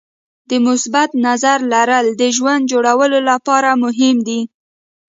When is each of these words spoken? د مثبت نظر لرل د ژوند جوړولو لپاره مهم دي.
د 0.49 0.51
مثبت 0.67 1.09
نظر 1.27 1.57
لرل 1.73 2.05
د 2.21 2.23
ژوند 2.37 2.63
جوړولو 2.71 3.19
لپاره 3.29 3.69
مهم 3.83 4.15
دي. 4.27 4.41